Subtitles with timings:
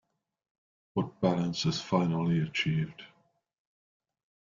[0.95, 3.03] But balance is finally achieved.